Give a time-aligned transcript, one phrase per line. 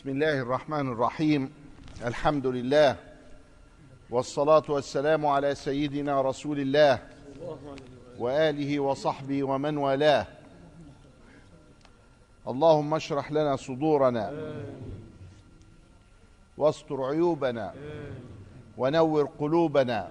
[0.00, 1.50] بسم الله الرحمن الرحيم.
[2.06, 2.96] الحمد لله
[4.10, 6.98] والصلاة والسلام على سيدنا رسول الله
[8.18, 10.26] وآله وصحبه ومن والاه.
[12.48, 14.54] اللهم اشرح لنا صدورنا
[16.56, 17.74] واستر عيوبنا
[18.78, 20.08] ونور قلوبنا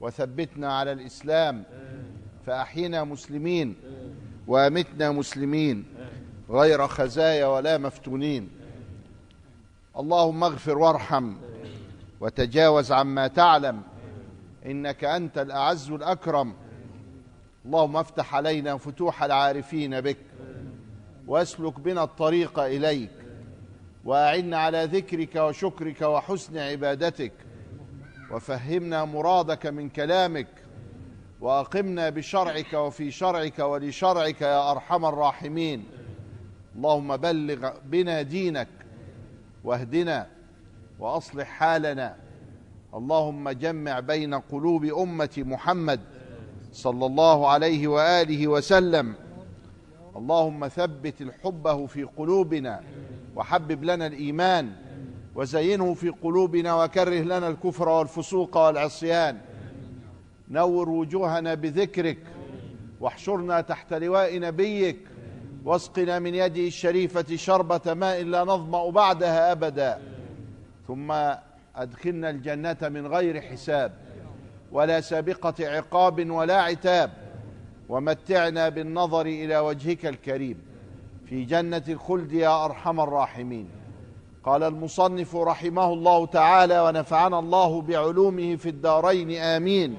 [0.00, 1.64] وثبتنا على الإسلام.
[2.46, 3.74] فأحينا مسلمين
[4.46, 5.84] وأمتنا مسلمين
[6.50, 8.50] غير خزايا ولا مفتونين.
[9.98, 11.34] اللهم اغفر وارحم
[12.20, 13.82] وتجاوز عما تعلم
[14.66, 16.54] إنك أنت الأعز الأكرم.
[17.66, 20.16] اللهم افتح علينا فتوح العارفين بك
[21.26, 23.10] واسلك بنا الطريق إليك
[24.04, 27.32] واعنا على ذكرك وشكرك وحسن عبادتك
[28.30, 30.48] وفهمنا مرادك من كلامك
[31.40, 35.84] وأقمنا بشرعك وفي شرعك ولشرعك يا أرحم الراحمين.
[36.76, 38.68] اللهم بلغ بنا دينك
[39.64, 40.26] واهدنا
[40.98, 42.16] وأصلح حالنا.
[42.94, 46.00] اللهم جمع بين قلوب أمة محمد
[46.72, 49.14] صلى الله عليه وآله وسلم.
[50.16, 52.80] اللهم ثبت الحبه في قلوبنا
[53.36, 54.72] وحبب لنا الإيمان
[55.34, 59.38] وزينه في قلوبنا وكره لنا الكفر والفسوق والعصيان.
[60.50, 62.18] نور وجوهنا بذكرك
[63.00, 64.98] واحشرنا تحت لواء نبيك
[65.64, 70.02] واسقنا من يده الشريفة شربة ماء لا نظمأ بعدها أبدا.
[70.88, 71.12] ثم
[71.76, 73.92] أدخلنا الجنة من غير حساب
[74.72, 77.10] ولا سابقة عقاب ولا عتاب.
[77.88, 80.58] ومتعنا بالنظر إلى وجهك الكريم.
[81.26, 83.68] في جنة الخلد يا أرحم الراحمين.
[84.44, 89.98] قال المصنف رحمه الله تعالى ونفعنا الله بعلومه في الدارين آمين.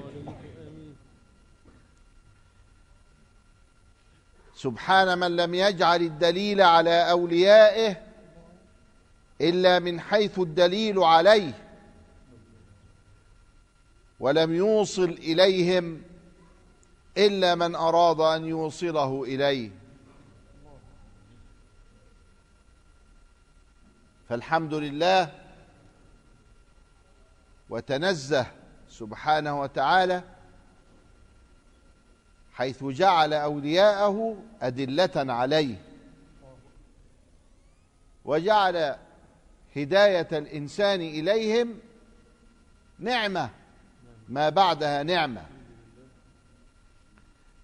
[4.64, 7.96] سبحان من لم يجعل الدليل على أوليائه
[9.40, 11.52] إلا من حيث الدليل عليه
[14.20, 16.02] ولم يوصل إليهم
[17.16, 19.70] إلا من أراد أن يوصله إليه.
[24.28, 25.32] فالحمد لله
[27.70, 28.46] وتنزه
[28.88, 30.22] سبحانه وتعالى
[32.54, 35.82] حيث جعل أولياءه أدلة عليه.
[38.24, 38.96] وجعل
[39.76, 41.78] هداية الإنسان إليهم
[42.98, 43.50] نعمة
[44.28, 45.46] ما بعدها نعمة.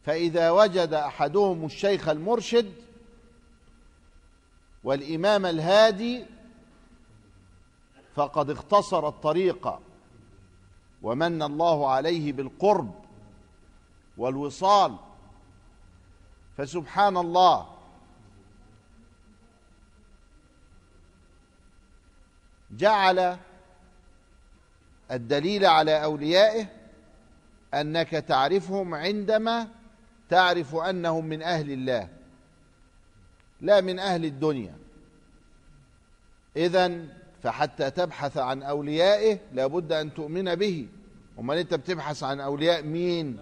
[0.02, 2.72] فإذا وجد أحدهم الشيخ المرشد
[4.84, 6.24] والإمام الهادي
[8.14, 9.78] فقد اختصر الطريق
[11.02, 13.00] ومن الله عليه بالقرب.
[14.16, 14.97] والوصال.
[16.56, 17.76] فسبحان الله.
[22.70, 23.37] جعل
[25.10, 26.66] الدليل على أوليائه
[27.75, 29.69] أنك تعرفهم عندما
[30.28, 32.09] تعرف أنهم من أهل الله
[33.60, 34.75] لا من أهل الدنيا.
[36.56, 37.06] اذا
[37.43, 40.88] فحتى تبحث عن أوليائه لابد أن تؤمن به.
[41.38, 43.41] امال أنت بتبحث عن أولياء مين؟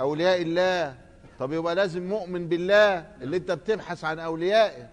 [0.00, 0.98] أولياء الله.
[1.38, 4.88] طب يبقى لازم مؤمن بالله اللي أنت بتبحث عن أوليائه.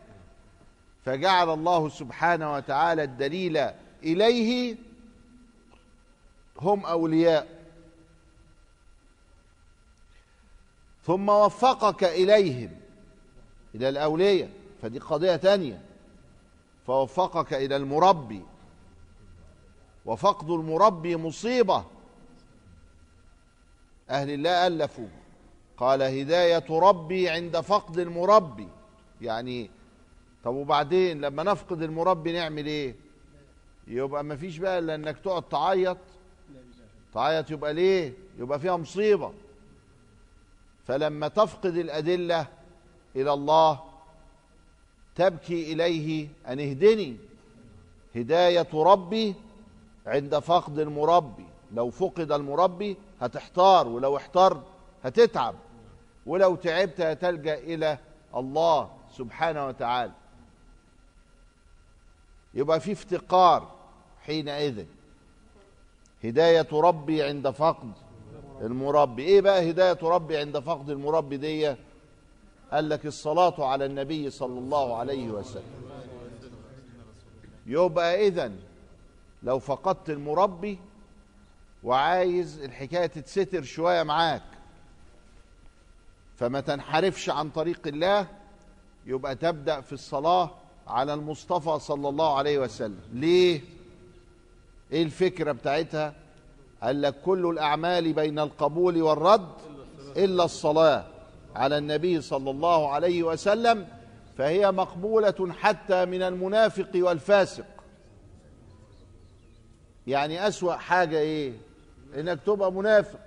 [1.06, 3.58] فجعل الله سبحانه وتعالى الدليل
[4.04, 4.76] إليه.
[6.62, 7.48] هم أولياء.
[11.04, 12.72] ثم وفقك إليهم.
[13.76, 14.50] إلى الأولياء.
[14.82, 15.82] فدي قضية تانية.
[16.88, 18.42] فوفقك إلى المربي.
[20.06, 21.86] وفقد المربي مصيبة.
[24.10, 25.08] أهل الله ألفوا.
[25.78, 28.68] قال هداية ربي عند فقد المربي.
[29.22, 29.70] يعني
[30.44, 32.96] طب وبعدين لما نفقد المربي نعمل إيه؟
[33.88, 35.98] يبقى ما فيش بقى إلا إنك تقعد تعيط.
[37.14, 39.34] تعيط يبقى ليه؟ يبقى فيها مصيبة.
[40.86, 42.48] فلما تفقد الأدلة
[43.16, 43.80] إلى الله
[45.16, 47.18] تبكي إليه أن اهدني.
[48.16, 49.36] هداية ربي
[50.06, 51.46] عند فقد المربي.
[51.74, 54.64] لو فقد المربي هتحتار ولو احترت
[55.04, 55.56] هتتعب
[56.26, 57.98] ولو تعبت هتلجأ إلى
[58.36, 60.12] الله سبحانه وتعالى.
[62.54, 63.72] يبقى في افتقار
[64.22, 64.86] حينئذ.
[66.24, 67.92] هداية ربي عند فقد
[68.62, 69.24] المربي.
[69.24, 71.76] إيه بقى هداية ربي عند فقد المربي دي؟
[72.72, 75.92] قال لك الصلاة على النبي صلى الله عليه وسلم.
[77.66, 78.52] يبقى اذا
[79.44, 80.80] لو فقدت المربي
[81.86, 84.42] وعايز الحكاية تتستر شوية معاك.
[86.36, 88.28] فما تنحرفش عن طريق الله
[89.06, 90.52] يبقى تبدأ في الصلاة
[90.88, 93.00] على المصطفى صلى الله عليه وسلم.
[93.14, 93.62] ليه؟
[94.92, 96.14] إيه الفكرة بتاعتها؟
[96.84, 99.50] قال لك كل الأعمال بين القبول والرد
[100.18, 101.06] إلا الصلاة
[101.56, 103.88] على النبي صلى الله عليه وسلم
[104.38, 107.66] فهي مقبولة حتى من المنافق والفاسق.
[110.08, 111.54] يعني أسوأ حاجة إيه؟
[112.16, 113.20] إنك تبقى منافق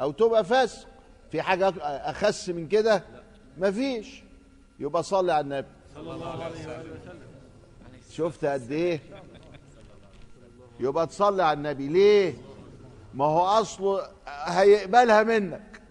[0.00, 0.88] أو تبقى فاسق.
[1.30, 3.02] في حاجة أخس من كده؟
[3.58, 4.22] مفيش.
[4.78, 5.68] يبقى صلي على النبي.
[5.94, 7.20] صلى الله عليه وسلم.
[8.10, 9.00] شفت قد إيه؟
[10.80, 11.88] يبقى تصلي على النبي.
[11.88, 12.34] ليه؟
[13.14, 15.82] ما هو اصله هيقبلها منك.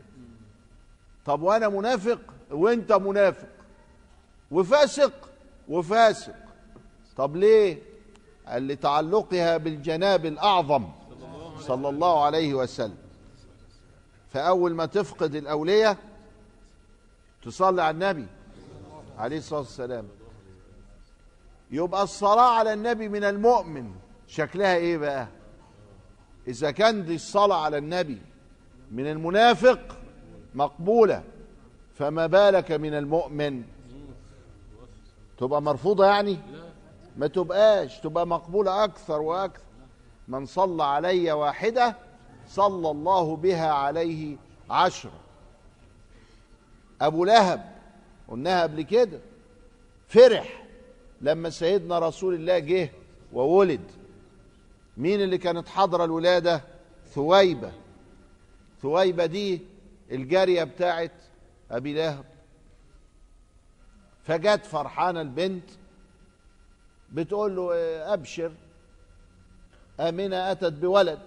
[1.26, 2.20] طب وأنا منافق؟
[2.52, 3.48] وأنت منافق.
[4.52, 5.30] وفاسق؟
[5.70, 6.36] وفاسق.
[7.18, 7.82] طب ليه؟
[8.48, 10.90] قال لتعلقها بالجناب الأعظم.
[11.60, 12.98] صلى الله عليه وسلم.
[14.30, 15.98] فأول ما تفقد الأولية
[17.44, 18.28] تصلي على النبي
[19.18, 20.08] عليه الصلاة والسلام.
[21.72, 23.92] يبقى الصلاة على النبي من المؤمن.
[24.28, 25.28] شكلها إيه بقى؟
[26.48, 28.22] إذا كان دي الصلاة على النبي
[28.92, 29.80] من المنافق
[30.56, 31.24] مقبولة.
[31.96, 33.64] فما بالك من المؤمن؟
[35.38, 36.38] تبقى مرفوضة يعني؟
[37.18, 38.00] ما تبقاش.
[38.00, 39.67] تبقى مقبولة أكثر وأكثر.
[40.28, 41.96] من صلى علي واحدة
[42.48, 44.38] صلى الله بها عليه
[44.70, 45.20] عشرة
[47.02, 47.76] أبو لهب
[48.28, 49.20] قلناها قبل كده
[50.08, 50.64] فرح
[51.22, 52.90] لما سيدنا رسول الله جه
[53.34, 53.92] وولد.
[54.98, 56.62] مين اللي كانت حاضره الولادة؟
[57.14, 57.72] ثويبة.
[58.82, 59.62] ثويبة دي
[60.12, 61.12] الجارية بتاعت
[61.72, 62.26] أبي لهب.
[64.24, 65.70] فجت فرحانه البنت
[67.12, 68.14] بتقول له إيه،
[70.00, 71.20] آمنة أتت بولد.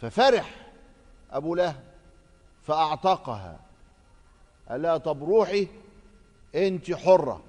[0.00, 0.70] ففرح
[1.30, 1.82] أبو لهب
[2.62, 3.60] فأعتقها.
[4.68, 5.68] قال لها طب روحي
[6.54, 7.42] أنت حرة.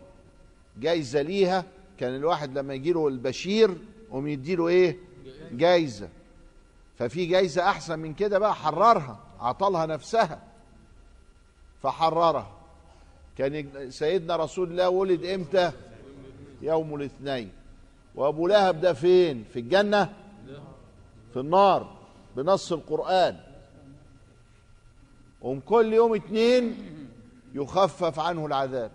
[0.78, 1.64] جايزة ليها.
[2.00, 3.78] كان الواحد لما يجي له البشير
[4.12, 4.98] قوم يديله إيه؟
[5.52, 6.10] جايزة.
[7.00, 10.44] ففي جايزة أحسن من كده بقى حررها عطلها نفسها.
[11.84, 12.52] فحررها.
[13.38, 15.72] كان سيدنا رسول الله ولد إمتى؟
[16.62, 17.52] يوم الاثنين.
[18.16, 20.14] وأبو لهب ده فين؟ في الجنة؟
[21.34, 21.98] في النار
[22.36, 23.40] بنص القرآن.
[25.42, 26.76] وم كل يوم اتنين
[27.54, 28.92] يخفف عنه العذاب.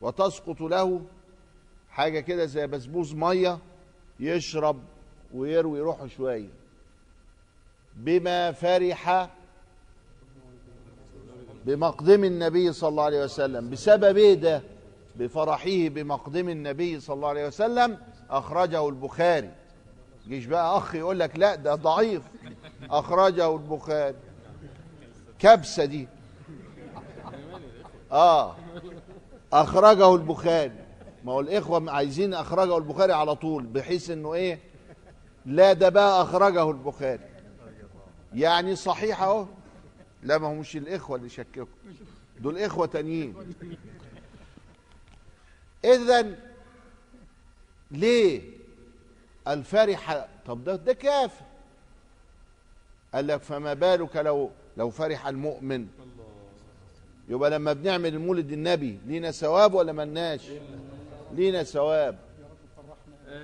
[0.00, 1.06] وتسقط له
[1.90, 3.58] حاجة كده زي بسبوس مية
[4.20, 4.82] يشرب
[5.34, 6.48] ويروي روحه شوية.
[7.96, 9.30] بما فرح
[11.64, 13.70] بمقدم النبي صلى الله عليه وسلم.
[13.70, 14.62] بسبب إيه ده؟
[15.16, 17.98] بفرحه بمقدم النبي صلى الله عليه وسلم
[18.30, 19.50] أخرجه البخاري.
[20.28, 22.22] جيش بقى أخ يقول لك لا ده ضعيف.
[22.90, 24.16] أخرجه البخاري.
[25.38, 26.08] كبسة دي.
[28.12, 28.56] آه.
[29.52, 30.84] أخرجه البخاري.
[31.24, 34.58] ما هو الإخوة عايزين أخرجه البخاري على طول بحيث إنه إيه؟
[35.46, 37.24] لا ده بقى أخرجه البخاري.
[38.34, 39.46] يعني صحيح أهو.
[40.22, 41.64] لا ما هو مش الإخوة اللي شككوا.
[42.40, 43.34] دول إخوة تانيين.
[45.84, 46.26] اذا
[47.90, 48.42] ليه
[49.48, 51.44] الفرح طب ده ده كافر
[53.14, 55.86] قال لك فما بالك لو لو فرح المؤمن؟
[57.28, 60.40] يبقى لما بنعمل المولد النبي لينا ثواب ولا ملناش؟
[61.32, 62.18] لينا ثواب.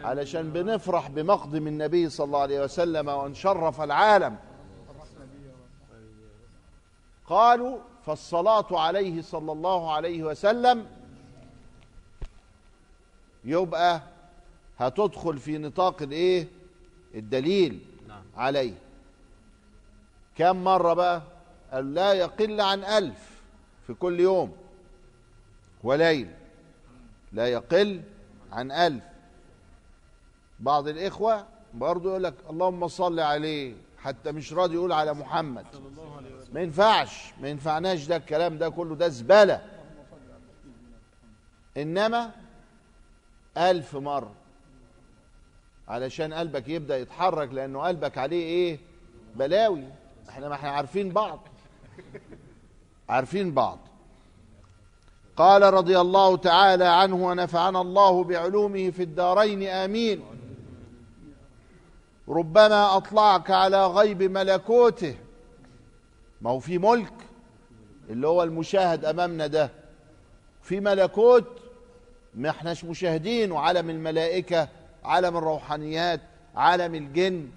[0.03, 4.37] علشان بنفرح بمقدم النبي صلى الله عليه وسلم وأن شرف العالم.
[7.27, 10.87] قالوا فالصلاة عليه صلى الله عليه وسلم
[13.45, 14.03] يبقى
[14.79, 16.49] هتدخل في نطاق الايه؟
[17.15, 18.23] الدليل نعم.
[18.37, 18.75] عليه.
[20.37, 21.23] كم مرة بقى؟
[21.73, 23.41] قال لا يقل عن ألف
[23.87, 24.57] في كل يوم
[25.83, 26.31] وليل.
[27.33, 28.03] لا يقل
[28.53, 29.05] عن ألف.
[30.61, 35.67] بعض الإخوة برضو يقول لك اللهم صل عليه حتى مش راضي يقول على محمد.
[36.53, 39.65] ما ينفعش ما ينفعناش ده الكلام ده كله ده زبالة.
[41.77, 42.31] إنما
[43.57, 44.33] ألف مرة.
[45.89, 48.79] علشان قلبك يبدأ يتحرك لأنه قلبك عليه إيه؟
[49.37, 49.85] بلاوي.
[50.29, 51.41] إحنا ما إحنا عارفين بعض.
[53.09, 53.79] عارفين بعض.
[55.37, 60.23] قال رضي الله تعالى عنه ونفعنا الله بعلومه في الدارين آمين.
[62.29, 65.17] ربما أطلعك على غيب ملكوته.
[66.41, 67.13] ما هو في ملك
[68.11, 69.71] اللي هو المشاهد أمامنا ده.
[70.63, 71.60] في ملكوت
[72.35, 74.69] ما احناش مشاهدين وعالم الملائكة
[75.05, 76.21] عالم الروحانيات
[76.57, 77.51] عالم الجن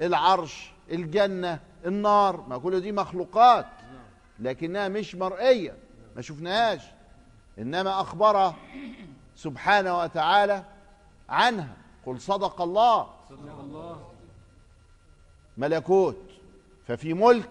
[0.00, 3.66] العرش الجنة النار ما كل دي مخلوقات
[4.38, 5.76] لكنها مش مرئية
[6.16, 6.82] ما شفناهاش
[7.58, 8.54] إنما أخبر
[9.36, 10.64] سبحانه وتعالى
[11.28, 11.76] عنها.
[12.06, 13.06] قل صدق الله.
[13.28, 14.08] صدق الله
[15.56, 16.16] ملكوت.
[16.86, 17.50] ففي ملك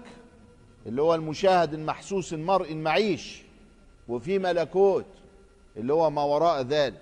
[0.85, 3.41] اللي هو المشاهد المحسوس المرء المعيش
[4.07, 5.05] وفي ملكوت.
[5.77, 7.01] اللي هو ما وراء ذلك.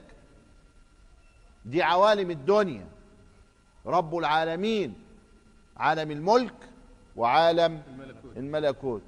[1.65, 2.88] دي عوالم الدنيا.
[3.86, 5.03] رب العالمين
[5.77, 6.56] عالم الملك
[7.15, 8.38] وعالم الملكوت.
[8.38, 9.01] الملكوت.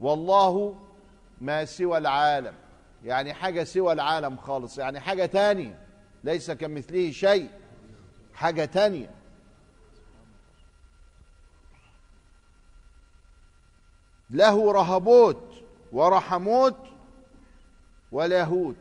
[0.00, 0.78] والله
[1.40, 2.54] ما سوى العالم.
[3.04, 4.78] يعني حاجة سوى العالم خالص.
[4.78, 5.86] يعني حاجة تانية.
[6.24, 7.50] ليس كمثله شيء.
[8.34, 9.10] حاجة تانية.
[14.30, 16.76] له رهبوت ورحموت
[18.12, 18.76] ولاهوت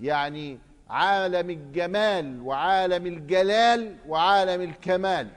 [0.00, 0.58] يعني
[0.90, 5.30] عالم الجمال وعالم الجلال وعالم الكمال.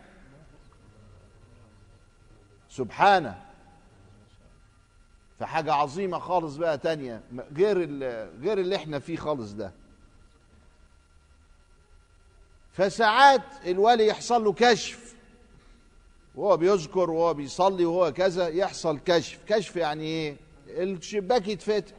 [2.70, 3.42] سبحانه.
[5.40, 7.22] فحاجة عظيمة خالص بقى تانية
[7.56, 7.78] غير
[8.42, 9.72] غير اللي إحنا فيه خالص ده.
[12.74, 15.16] فساعات الولي يحصل له كشف.
[16.36, 19.40] وهو بيذكر وهو بيصلي وهو كذا يحصل كشف.
[19.48, 21.96] كشف يعني إيه؟ الشباك يتفتح.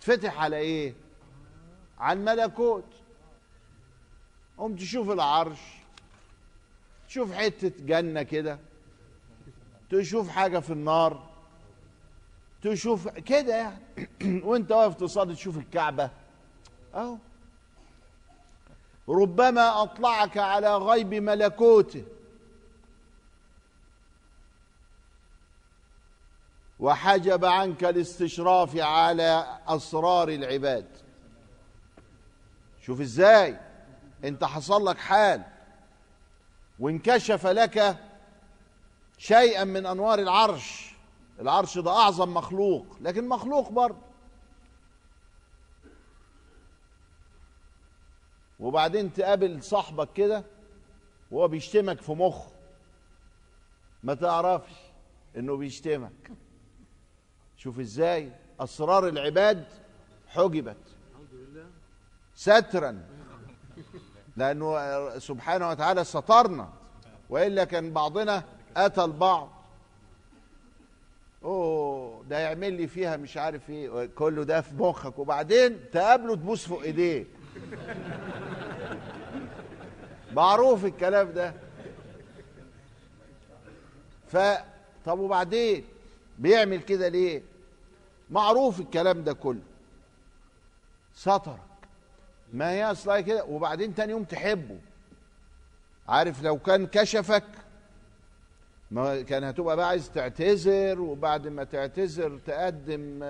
[0.00, 0.94] تفتح على إيه؟
[1.98, 2.84] على الملكوت.
[4.58, 5.60] قوم تشوف العرش
[7.08, 8.58] تشوف حتة جنة كده
[9.90, 11.28] تشوف حاجة في النار
[12.62, 13.78] تشوف كده يعني.
[14.46, 16.10] وأنت واقف تصلي تشوف الكعبة.
[16.94, 17.16] أهو.
[19.08, 22.04] ربما أطلعك على غيب ملكوته.
[26.80, 30.86] وحجب عنك الاستشراف على أسرار العباد.
[32.80, 33.60] شوف إزاي.
[34.24, 35.44] أنت حصل لك حال.
[36.78, 37.98] وانكشف لك
[39.18, 40.94] شيئا من أنوار العرش.
[41.40, 44.08] العرش ده أعظم مخلوق لكن مخلوق برضه.
[48.60, 50.44] وبعدين تقابل صاحبك كده
[51.30, 52.50] وهو بيشتمك في مخه.
[54.02, 54.72] ما تعرفش
[55.36, 56.32] إنه بيشتمك.
[57.58, 59.64] شوف إزاي اسرار العباد
[60.28, 60.76] حجبت.
[62.34, 63.02] سترا.
[64.36, 66.68] لأنه سبحانه وتعالى سترنا.
[67.30, 68.44] وإلا كان بعضنا
[68.76, 69.50] أتى البعض.
[71.44, 74.06] أوه ده يعمل لي فيها مش عارف إيه.
[74.06, 75.18] كله ده في مخك.
[75.18, 77.26] وبعدين تقابله تبوس فوق إيديه.
[80.32, 81.54] معروف الكلام ده.
[84.26, 84.36] ف
[85.04, 85.84] طب وبعدين؟
[86.38, 87.42] بيعمل كده ليه؟
[88.30, 89.62] معروف الكلام ده كله.
[91.14, 91.58] سترك
[92.52, 94.78] ما هي اصلها كده وبعدين تاني يوم تحبه.
[96.08, 97.44] عارف لو كان كشفك
[98.90, 103.22] ما كان هتبقى بقى عايز تعتذر وبعد ما تعتذر تقدم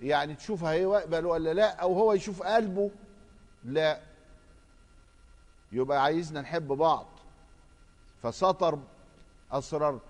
[0.00, 2.90] يعني تشوف هيقبل ولا لا أو هو يشوف قلبه
[3.64, 4.00] لا.
[5.72, 7.06] يبقى عايزنا نحب بعض.
[8.22, 8.78] فسطر
[9.52, 10.00] اسرار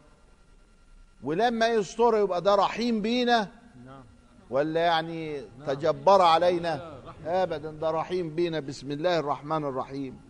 [1.24, 3.48] ولما يستر يبقى ده رحيم بينا.
[3.86, 4.04] نعم.
[4.50, 7.00] ولا يعني تجبر علينا.
[7.26, 8.60] ابدا ده رحيم بينا.
[8.60, 10.20] بسم الله الرحمن الرحيم.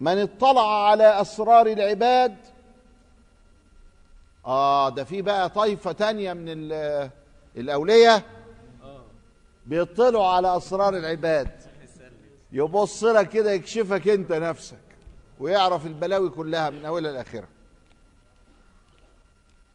[0.00, 2.36] من اطلع على أسرار العباد.
[4.46, 7.10] آه ده في بقى طائفه تانية من ال-
[7.56, 8.22] الاولياء
[8.82, 9.02] آه.
[9.66, 11.50] بيطلعوا على أسرار العباد.
[12.52, 14.78] يبص لك كده يكشفك انت نفسك.
[15.40, 17.48] ويعرف البلاوي كلها من أولها لآخرها.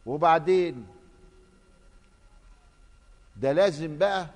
[0.08, 0.86] وبعدين
[3.36, 4.26] ده لازم بقى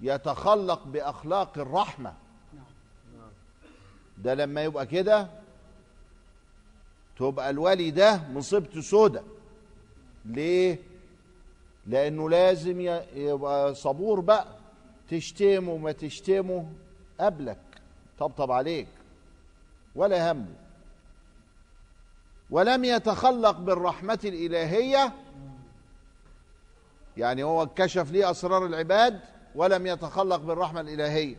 [0.00, 2.14] يتخلق بأخلاق الرحمة.
[4.18, 5.30] ده لما يبقى كده
[7.16, 9.22] تبقى الولي ده مصيبته سودة.
[10.24, 10.78] ليه؟
[11.86, 12.80] لأنه لازم
[13.14, 14.56] يبقى صبور بقى
[15.08, 16.72] تشتمه ما تشتمه
[17.20, 17.60] قبلك.
[18.18, 18.88] طبطب عليك.
[19.94, 20.61] ولا همه.
[22.52, 25.12] ولم يتخلق بالرحمة الإلهية.
[27.16, 29.20] يعني هو كشف ليه أسرار العباد
[29.54, 31.36] ولم يتخلق بالرحمة الإلهية.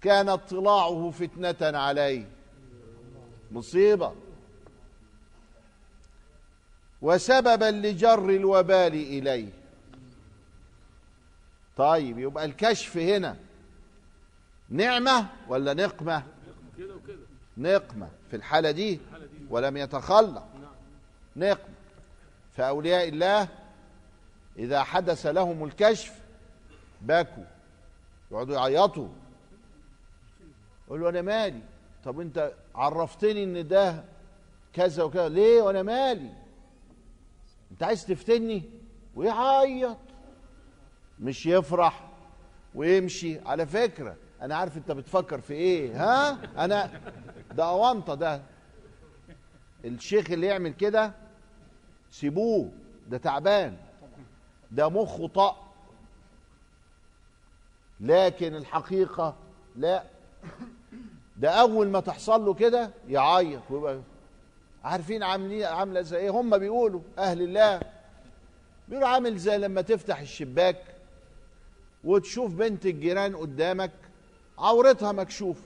[0.00, 2.28] كان اطلاعه فتنة عليه
[3.52, 4.14] مصيبة.
[7.02, 9.52] وسببا لجر الوبال إليه
[11.76, 13.36] طيب يبقى الكشف هنا.
[14.68, 16.22] نعمة ولا نقمة؟
[17.58, 19.00] نقمة في الحالة دي
[19.50, 20.48] ولم يتخلق.
[21.36, 21.74] نقمة.
[22.56, 23.48] فأولياء الله
[24.58, 26.20] إذا حدث لهم الكشف
[27.00, 27.44] بكوا
[28.30, 29.08] يقعدوا يعيطوا
[30.86, 31.62] يقولوا أنا مالي.
[32.04, 34.04] طب أنت عرفتني إن ده
[34.72, 35.28] كذا وكذا.
[35.28, 36.32] ليه؟ وأنا مالي.
[37.70, 38.62] أنت عايز تفتني؟
[39.14, 39.98] ويعيط.
[41.20, 42.08] مش يفرح
[42.74, 43.40] ويمشي.
[43.40, 47.00] على فكرة أنا عارف انت بتفكر في إيه ها؟ أنا
[47.54, 48.42] ده أونطة ده.
[49.84, 51.12] الشيخ اللي يعمل كده
[52.10, 52.70] سيبوه
[53.08, 53.76] ده تعبان.
[54.70, 55.64] ده مخه طق
[58.00, 59.36] لكن الحقيقة
[59.76, 60.04] لا.
[61.36, 64.00] ده أول ما تحصل له كده يعيط ويبقى
[64.84, 67.80] عارفين عاملين عاملة زي إيه؟ هم بيقولوا أهل الله.
[68.88, 70.82] بيقولوا عامل زي لما تفتح الشباك
[72.04, 73.90] وتشوف بنت الجيران قدامك
[74.58, 75.62] عورتها مكشوفة.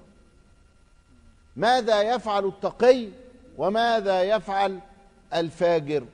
[1.56, 3.08] ماذا يفعل التقي
[3.58, 4.80] وماذا يفعل
[5.34, 6.04] الفاجر؟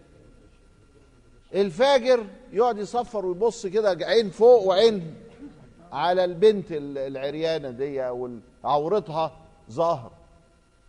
[1.54, 5.14] الفاجر يقعد يصفر ويبص كده عين فوق وعين
[5.92, 8.30] على البنت العريانة دي أو
[8.64, 9.36] عورتها
[9.70, 10.12] ظاهر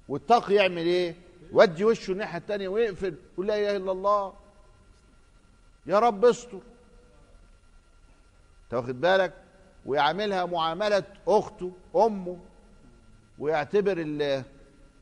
[0.07, 1.15] والتقي يعمل إيه؟
[1.53, 4.33] يودي وشه الناحية التانية ويقفل يقول لا إله إلا الله.
[5.85, 6.59] يا رب استر.
[8.63, 9.33] أنت واخد بالك؟
[9.89, 12.37] ويعاملها معاملة أخته أمه
[13.39, 14.43] ويعتبر ال-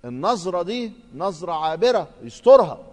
[0.05, 2.83] النظرة دي نظرة عابرة يسترها.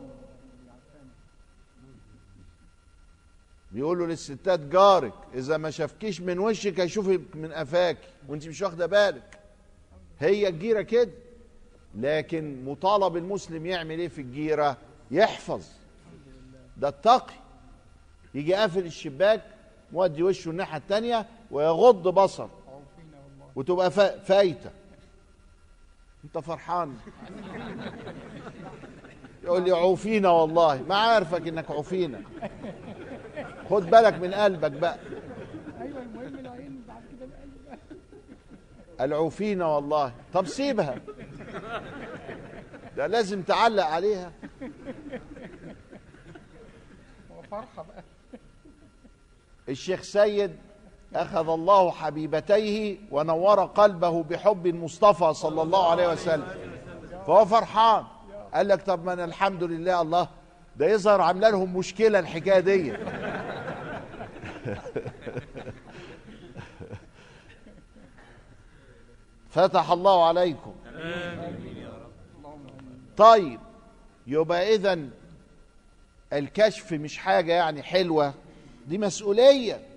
[3.73, 7.97] بيقولوا للستات جارك إذا ما شافكيش من وشك هيشوفك من قفاك
[8.29, 9.39] وانت مش واخدة بالك.
[10.21, 11.11] هي الجيرة كده
[11.95, 14.77] لكن مطالب المسلم يعمل إيه في الجيرة؟
[15.11, 15.67] يحفظ.
[16.77, 17.35] ده التقي.
[18.35, 19.43] يجي قافل الشباك
[19.93, 22.49] مودي وشه الناحية التانية ويغض بصر
[23.57, 24.71] وتبقى فا- فايتة.
[26.25, 26.97] انت فرحان.
[29.45, 30.83] يقول لي عوفينا والله.
[30.89, 32.23] ما عارفك انك عوفينا.
[33.71, 34.99] خد بالك من قلبك بقى.
[35.81, 37.79] أيوه المهم العين بعد كده القلب
[39.01, 40.13] العوفينا والله.
[40.33, 40.99] طب سيبها.
[42.97, 44.33] ده لازم تعلق عليها.
[47.51, 48.03] فرحة بقى.
[49.69, 50.57] الشيخ سيد
[51.15, 56.47] أخذ الله حبيبتيه ونور قلبه بحب المصطفى صلى الله عليه وسلم.
[57.27, 58.05] فهو فرحان.
[58.55, 60.29] قال لك طب أنا الحمد لله الله.
[60.77, 62.93] ده يظهر عاملة لهم مشكلة الحكاية دي.
[69.51, 70.75] فتح الله عليكم.
[73.17, 73.61] طيب
[74.27, 74.99] يبقى إذا
[76.33, 78.35] الكشف مش حاجة يعني حلوة.
[78.87, 79.94] دي مسؤولية.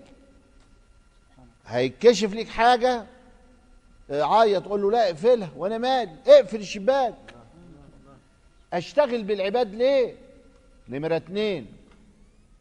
[1.68, 3.06] هيتكشف ليك حاجة؟
[4.10, 7.36] عيط تقول له لا اقفلها وأنا مالي اقفل الشباك.
[8.74, 10.16] أشتغل بالعباد ليه؟
[10.90, 11.74] نمرة اتنين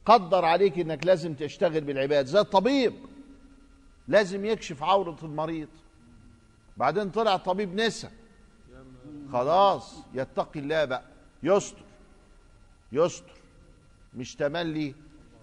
[0.05, 2.27] قدر عليك إنك لازم تشتغل بالعباد.
[2.27, 2.95] زي الطبيب
[4.09, 5.69] لازم يكشف عورة المريض.
[6.77, 8.11] بعدين طلع طبيب نسا.
[9.33, 11.03] خلاص يتقي الله بقى.
[11.43, 11.83] يستر
[12.93, 13.33] يستر.
[14.15, 14.95] مش تملي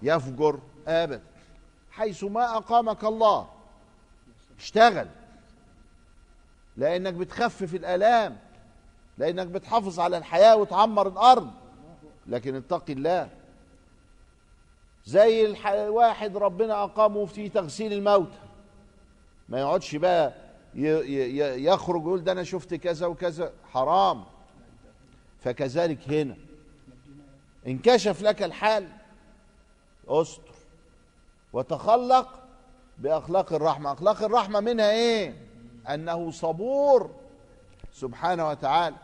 [0.01, 1.32] يفجر ابدا.
[1.95, 3.49] حيث ما أقامك الله.
[4.59, 5.07] اشتغل.
[6.77, 8.37] لأنك بتخفف الألام.
[9.17, 11.51] لأنك بتحافظ على الحياة وتعمر الأرض.
[12.27, 13.29] لكن اتقي الله.
[15.05, 15.71] زي الح...
[15.71, 18.39] واحد ربنا أقامه في تغسيل الموتى.
[19.49, 20.33] ما يقعدش بقى
[20.75, 23.53] يخرج يقول ده أنا شفت كذا وكذا.
[23.71, 24.23] حرام.
[25.43, 26.37] فكذلك هنا.
[27.67, 28.89] انكشف لك الحال.
[30.07, 30.52] استر
[31.53, 32.27] وتخلق
[32.97, 33.91] بأخلاق الرحمة.
[33.91, 35.47] أخلاق الرحمة منها إيه؟
[35.89, 37.11] أنه صبور
[37.91, 38.95] سبحانه وتعالى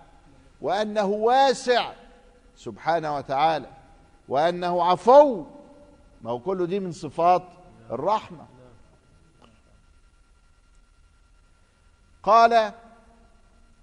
[0.61, 1.91] وأنه واسع
[2.55, 3.69] سبحانه وتعالى
[4.27, 5.45] وأنه عفو.
[6.21, 7.43] ما هو كله دي من صفات
[7.91, 8.45] الرحمة.
[12.23, 12.73] قال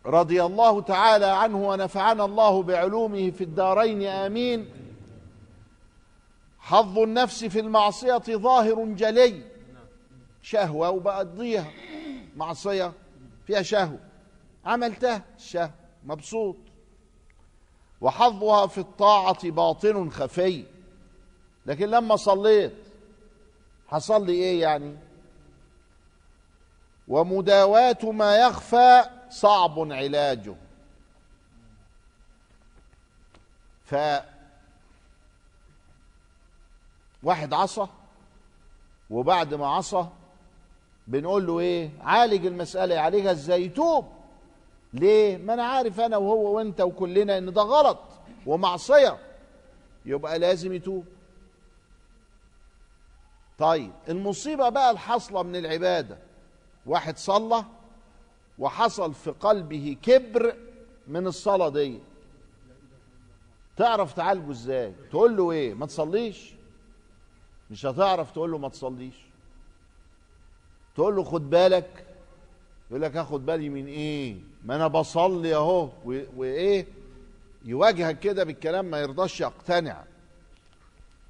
[0.06, 4.85] رضي الله تعالى عنه ونفعنا الله بعلومه في الدارين آمين.
[6.66, 9.42] حظ النفس في المعصية ظاهر جلي.
[10.42, 11.70] شهوة وبقضيها
[12.36, 12.92] معصية
[13.46, 13.98] فيها شهوة.
[14.64, 15.70] عملتها؟ الشهوه
[16.04, 16.56] مبسوط.
[18.00, 20.64] وحظها في الطاعة باطن خفي.
[21.66, 22.74] لكن لما صليت
[23.88, 24.96] حصل لي إيه يعني؟
[27.08, 30.56] ومداواة ما يخفى صعب علاجه.
[33.84, 33.94] ف
[37.26, 37.86] واحد عصى
[39.10, 40.06] وبعد ما عصى
[41.06, 44.04] بنقول له إيه؟ عالج المسألة يعالجها إزاي؟ يتوب.
[44.92, 47.98] ليه؟ ما أنا عارف أنا وهو وأنت وكلنا إن ده غلط
[48.46, 49.18] ومعصية.
[50.04, 51.04] يبقى لازم يتوب.
[53.58, 56.18] طيب المصيبة بقى الحاصلة من العبادة.
[56.86, 57.64] واحد صلى
[58.58, 60.56] وحصل في قلبه كبر
[61.08, 62.00] من الصلاة دي.
[63.76, 66.55] تعرف تعالجه إزاي؟ تقول له إيه؟ ما تصليش.
[67.70, 69.14] مش هتعرف تقول له ما تصليش.
[70.94, 72.06] تقول له خد بالك.
[72.90, 75.90] يقول لك اخد بالي من إيه؟ ما أنا بصلي أهو.
[76.04, 76.86] وإيه؟
[77.64, 80.04] يواجهك كده بالكلام ما يرضاش يقتنع.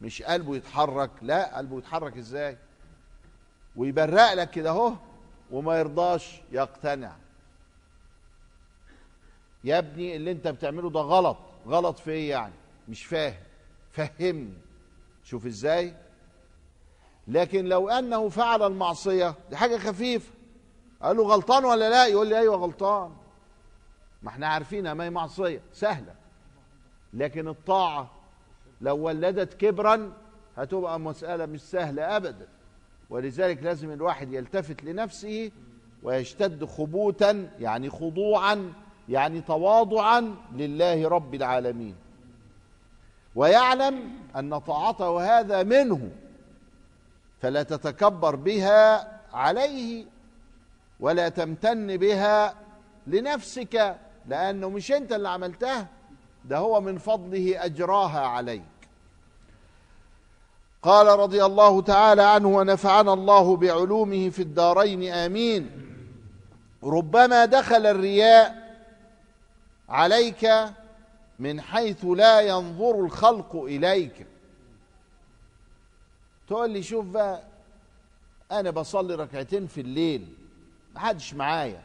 [0.00, 1.10] مش قلبه يتحرك.
[1.22, 2.58] لا قلبه يتحرك إزاي؟
[3.76, 4.92] ويبرق لك كده أهو
[5.50, 7.16] وما يرضاش يقتنع.
[9.64, 11.38] يا ابني اللي أنت بتعمله ده غلط.
[11.66, 12.54] غلط في إيه يعني.
[12.88, 13.42] مش فاهم.
[13.92, 14.58] فهمني.
[15.24, 15.94] شوف إزاي؟
[17.28, 20.32] لكن لو أنه فعل المعصية دي حاجة خفيفة.
[21.02, 23.10] قال له غلطان ولا لا؟ يقول لي أيوه غلطان.
[24.22, 25.60] ما إحنا عارفينها ما هي معصية.
[25.72, 26.14] سهلة.
[27.14, 28.10] لكن الطاعة
[28.80, 30.12] لو ولدت كبرا
[30.56, 32.48] هتبقى مسألة مش سهلة ابدا.
[33.10, 35.50] ولذلك لازم الواحد يلتفت لنفسه
[36.02, 38.72] ويشتد خبوتا يعني خضوعا
[39.08, 41.96] يعني تواضعا لله رب العالمين.
[43.34, 46.10] ويعلم أن طاعته هذا منه.
[47.46, 50.04] فلا تتكبر بها عليه
[51.00, 52.54] ولا تمتن بها
[53.06, 53.96] لنفسك
[54.28, 55.86] لأنه مش أنت اللي عملتها
[56.44, 58.62] ده هو من فضله أجراها عليك.
[60.82, 65.70] قال رضي الله تعالى عنه ونفعنا الله بعلومه في الدارين آمين.
[66.84, 68.76] ربما دخل الرياء
[69.88, 70.50] عليك
[71.38, 74.26] من حيث لا ينظر الخلق إليك.
[76.48, 77.42] تقول لي شوف بقى
[78.52, 80.28] أنا بصلي ركعتين في الليل
[80.94, 81.82] محدش معايا.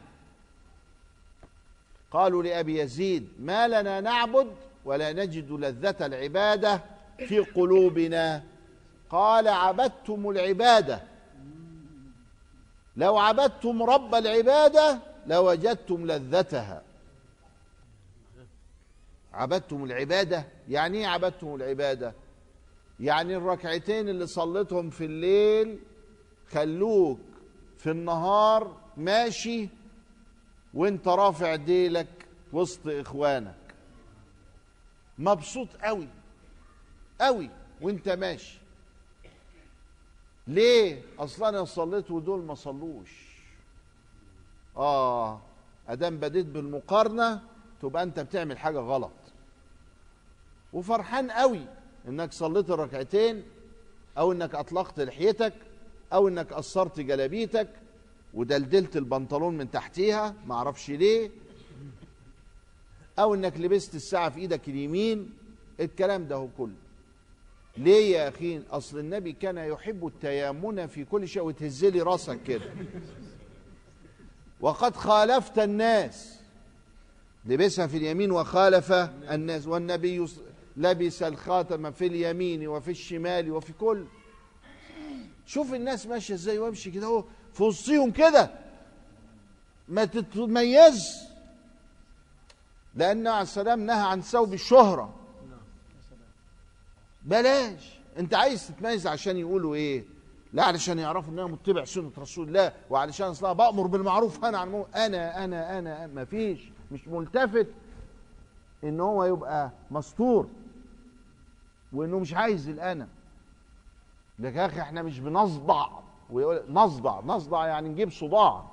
[2.11, 6.81] قالوا لأبي يزيد ما لنا نعبد ولا نجد لذة العبادة
[7.17, 8.43] في قلوبنا.
[9.09, 11.01] قال عبدتم العبادة.
[12.97, 16.83] لو عبدتم رب العبادة لوجدتم لذتها.
[19.33, 22.13] عبدتم العبادة؟ يعني إيه عبدتم العبادة؟
[23.01, 25.79] يعني الركعتين اللي صليتهم في الليل
[26.49, 27.19] خلوك
[27.77, 29.69] في النهار ماشي
[30.73, 33.55] وانت رافع ديلك وسط إخوانك.
[35.17, 36.07] مبسوط قوي
[37.21, 37.49] قوي
[37.81, 38.59] وانت ماشي.
[40.47, 43.31] ليه؟ أصلا أنا صليت ودول ما صلوش.
[44.77, 45.41] آه
[45.87, 47.41] أدام بديت بالمقارنة
[47.81, 49.11] تبقى أنت بتعمل حاجة غلط.
[50.73, 51.65] وفرحان قوي
[52.07, 53.43] إنك صليت الركعتين
[54.17, 55.53] أو إنك أطلقت لحيتك
[56.13, 57.69] أو إنك قصرت جلابيتك
[58.33, 61.31] ودلدلت البنطلون من تحتيها ما أعرفش ليه.
[63.19, 65.33] أو إنك لبست الساعة في إيدك اليمين
[65.79, 66.73] الكلام ده كله.
[67.77, 72.71] ليه يا أخي؟ أصل النبي كان يحب التيامن في كل شيء وتهزلي راسك كده.
[74.61, 76.39] وقد خالفت الناس.
[77.45, 79.67] لبسها في اليمين وخالف الناس.
[79.67, 80.25] والنبي
[80.77, 84.05] لبس الخاتم في اليمين وفي الشمال وفي كل.
[85.45, 88.51] شوف الناس ماشية إزاي وامشي كده اهو في وسطهم كده.
[89.87, 91.17] ما تتميز.
[92.95, 95.15] لأن عليه السلام نهى عن ثوب الشهرة.
[97.23, 97.99] بلاش.
[98.17, 100.05] انت عايز تتميز عشان يقولوا إيه؟
[100.53, 104.45] لا علشان يعرفوا إن أنا متبع سنة رسول الله وعلشان أصلا بأمر بالمعروف.
[104.45, 104.85] أنا عن.
[104.95, 107.67] أنا أنا أنا ما فيش مش ملتفت
[108.83, 110.49] إن هو يبقى مستور.
[111.93, 113.07] وإنه مش عايز الأنا.
[114.39, 115.85] ده يا أخي إحنا مش بنصدع.
[116.29, 118.63] ويقول نصدع نصدع يعني نجيب صداع.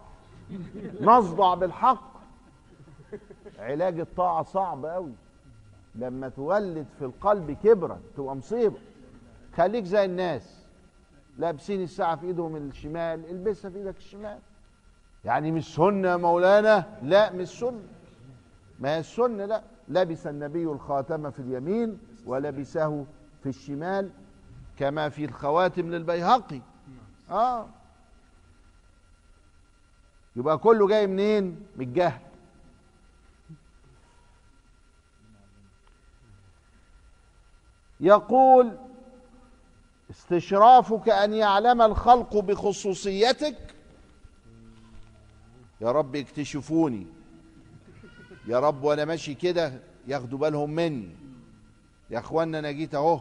[1.01, 2.09] نصدع بالحق.
[3.59, 5.13] علاج الطاعة صعب قوي
[5.95, 8.79] لما تولد في القلب كبرا تبقى مصيبة.
[9.57, 10.67] خليك زي الناس.
[11.39, 14.39] لابسين الساعة في إيدهم الشمال البسها في إيدك الشمال.
[15.25, 17.83] يعني مش سنة يا مولانا؟ لا مش سنة.
[18.79, 19.63] ما هي السنة؟ لا.
[19.89, 23.07] لبس النبي الخاتم في اليمين ولبسه
[23.43, 24.11] في الشمال
[24.79, 26.61] كما في الخواتم للبيهقي.
[27.31, 27.69] آه.
[30.37, 31.45] يبقى كله جاي منين؟
[31.77, 32.21] من الجهل.
[38.01, 38.77] يقول
[40.11, 43.75] استشرافك أن يعلم الخلق بخصوصيتك.
[45.81, 47.07] يا رب اكتشفوني.
[48.47, 51.28] يا رب وأنا ماشي كده ياخدوا بالهم مني.
[52.11, 53.21] يا اخوانا أنا جيت اهو.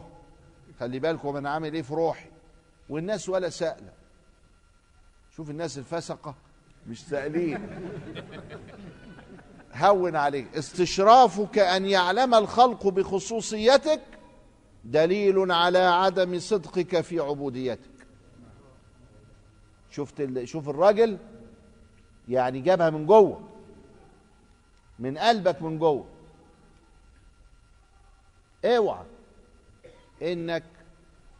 [0.80, 2.28] خلي بالكم أنا عامل إيه في روحي.
[2.88, 3.92] والناس ولا سائله
[5.36, 6.34] شوف الناس الفسقة
[6.88, 7.68] مش سائلين.
[9.74, 10.56] هون عليك.
[10.56, 14.00] استشرافك أن يعلم الخلق بخصوصيتك
[14.84, 17.90] دليل على عدم صدقك في عبوديتك.
[19.90, 20.48] شفت ال...
[20.48, 21.18] شوف الراجل
[22.28, 23.48] يعني جابها من جوه.
[24.98, 26.04] من قلبك من جوه.
[28.64, 29.04] اوعى
[30.22, 30.64] انك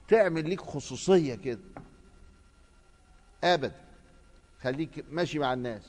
[0.09, 1.61] تعمل ليك خصوصية كده.
[3.45, 3.81] ابدا.
[4.63, 5.83] خليك ماشي مع الناس.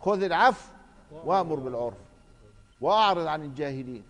[0.00, 0.72] خذ العفو
[1.12, 1.94] وأمر بالعرف.
[2.80, 4.02] وأعرض عن الجاهلين.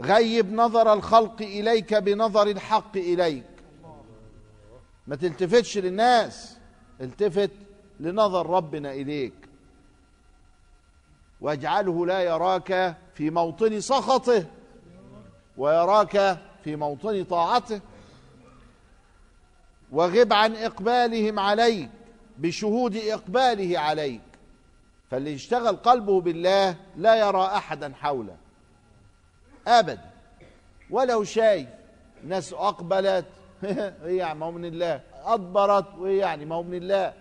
[0.00, 3.44] غيب نظر الخلق إليك بنظر الحق إليك.
[5.06, 6.58] ما تلتفتش للناس
[7.00, 7.50] التفت
[8.00, 9.47] لنظر ربنا إليك.
[11.40, 14.44] واجعله لا يراك في موطن سخطه
[15.56, 17.80] ويراك في موطن طاعته.
[19.92, 21.90] وغب عن إقبالهم عليك
[22.38, 24.20] بشهود إقباله عليك.
[25.10, 28.36] فاللي يشتغل قلبه بالله لا يرى أحدا حوله
[29.66, 30.10] أبدا.
[30.90, 31.68] ولو شايف
[32.24, 33.26] ناس أقبلت
[33.64, 37.14] إيه يعني ما هو من الله أدبرت وايه يعني ما هو من الله.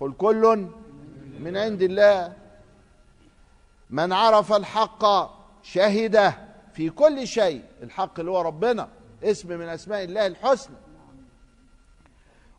[0.00, 0.68] قل كل
[1.38, 2.41] من عند الله.
[3.92, 5.04] من عرف الحق
[5.62, 6.34] شهده
[6.74, 8.88] في كل شيء الحق اللي هو ربنا
[9.22, 10.76] اسم من أسماء الله الحسنى.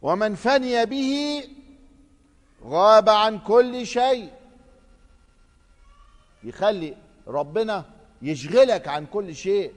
[0.02, 1.44] ومن فني به
[2.64, 4.32] غاب عن كل شيء.
[6.44, 7.86] يخلي ربنا
[8.22, 9.74] يشغلك عن كل شيء.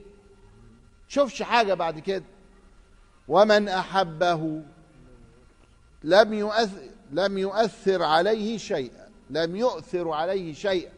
[1.07, 2.23] شوفش حاجة بعد كده.
[3.27, 4.61] ومن أحبه
[6.03, 10.96] لم يؤثر, لم يؤثر عليه شيئا لم يؤثر عليه شيئا.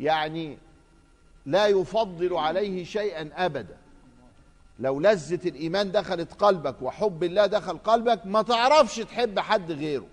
[0.00, 0.58] يعني
[1.46, 3.76] لا يفضل عليه شيئا أبدا.
[4.78, 10.06] لو لذة الإيمان دخلت قلبك وحب الله دخل قلبك ما تعرفش تحب حد غيره.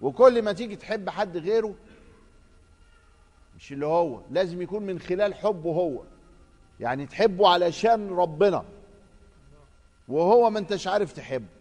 [0.00, 1.74] وكل ما تيجي تحب حد غيره
[3.56, 6.02] مش اللي هو لازم يكون من خلال حبه هو.
[6.80, 8.64] يعني تحبه علشان ربنا
[10.08, 11.56] وهو ما انتش عارف تحبه.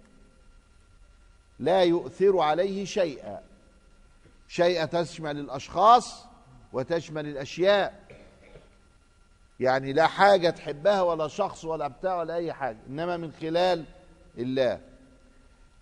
[1.59, 3.41] لا يؤثر عليه شيئا.
[4.47, 6.34] شيئا تشمل الاشخاص
[6.75, 8.05] وتشمل الأشياء.
[9.59, 12.77] يعني لا حاجة تحبها ولا شخص ولا بتاع ولا أي حاجة.
[12.87, 13.85] إنما من خلال
[14.37, 14.81] الله.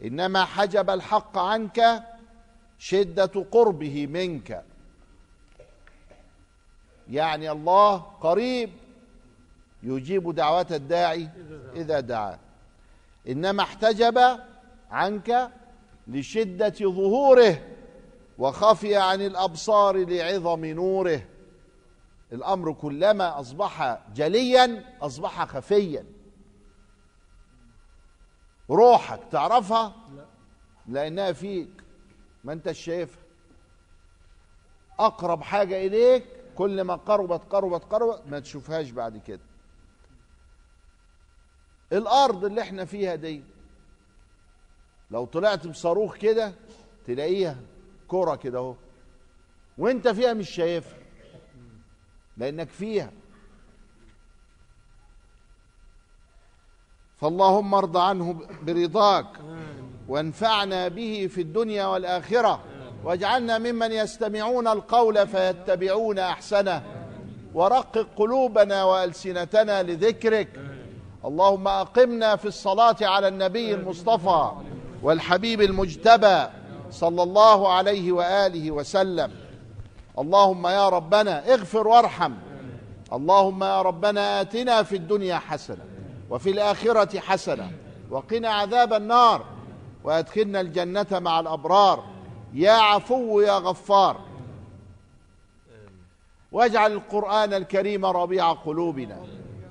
[0.03, 2.03] إنما حجب الحق عنك
[2.79, 4.63] شدة قربه منك.
[7.09, 8.69] يعني الله قريب
[9.83, 11.29] يجيب دعوة الداعي
[11.75, 12.39] إذا دعاه.
[13.27, 14.39] إنما احتجب
[14.91, 15.51] عنك
[16.07, 17.61] لشدة ظهوره.
[18.37, 21.27] وخفي عن الأبصار لعظم نوره.
[22.31, 26.05] الأمر كلما أصبح جليا أصبح خفيا.
[28.69, 29.95] روحك تعرفها؟
[30.87, 31.69] لأنها فيك.
[32.43, 33.23] ما أنت شايفها.
[34.99, 39.39] أقرب حاجة إليك كل ما قربت قربت قربت ما تشوفهاش بعد كده.
[41.91, 43.43] الأرض اللي إحنا فيها دي
[45.11, 46.53] لو طلعت بصاروخ كده
[47.07, 47.57] تلاقيها
[48.13, 48.75] كرة كده اهو.
[49.77, 50.97] وانت فيها مش شايفها.
[52.37, 53.11] لانك فيها.
[57.21, 59.25] فاللهم ارض عنه برضاك.
[60.07, 62.63] وانفعنا به في الدنيا والآخرة.
[63.03, 66.83] واجعلنا ممن يستمعون القول فيتبعون أحسنه.
[67.53, 70.59] ورقق قلوبنا وألسنتنا لذكرك.
[71.25, 74.51] اللهم أقمنا في الصلاة على النبي المصطفى
[75.01, 76.62] والحبيب المجتبى.
[76.93, 79.31] صلى الله عليه وآله وسلم.
[80.19, 82.33] اللهم يا ربنا اغفر وارحم.
[83.13, 85.85] اللهم يا ربنا آتنا في الدنيا حسنة
[86.29, 87.71] وفي الآخرة حسنة
[88.09, 89.45] وقنا عذاب النار
[90.03, 92.03] وأدخلنا الجنة مع الأبرار.
[92.53, 94.17] يا عفو يا غفار.
[96.51, 99.17] واجعل القرآن الكريم ربيع قلوبنا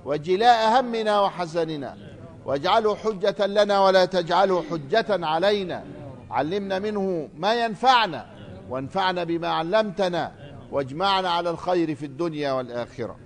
[0.04, 1.96] وجلاء همنا وحزننا
[2.44, 5.85] واجعله حجة لنا ولا تجعله حجة علينا.
[6.33, 8.27] علمنا منه ما ينفعنا
[8.71, 10.33] وانفعنا بما علمتنا
[10.71, 13.16] واجمعنا على الخير في الدنيا والآخرة.